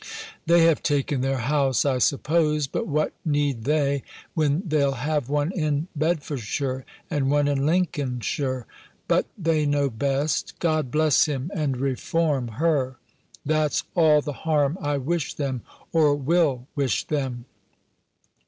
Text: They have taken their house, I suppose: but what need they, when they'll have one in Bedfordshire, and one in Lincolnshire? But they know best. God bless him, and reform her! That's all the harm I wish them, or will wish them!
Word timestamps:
They 0.47 0.63
have 0.65 0.81
taken 0.81 1.21
their 1.21 1.37
house, 1.37 1.85
I 1.85 1.99
suppose: 1.99 2.65
but 2.65 2.87
what 2.87 3.13
need 3.23 3.65
they, 3.65 4.01
when 4.33 4.63
they'll 4.65 4.93
have 4.93 5.29
one 5.29 5.51
in 5.51 5.89
Bedfordshire, 5.95 6.85
and 7.11 7.29
one 7.29 7.47
in 7.47 7.67
Lincolnshire? 7.67 8.65
But 9.07 9.27
they 9.37 9.67
know 9.67 9.91
best. 9.91 10.57
God 10.57 10.89
bless 10.89 11.25
him, 11.25 11.51
and 11.53 11.77
reform 11.77 12.47
her! 12.53 12.95
That's 13.45 13.83
all 13.93 14.21
the 14.21 14.33
harm 14.33 14.75
I 14.81 14.97
wish 14.97 15.35
them, 15.35 15.61
or 15.93 16.15
will 16.15 16.65
wish 16.75 17.03
them! 17.05 17.45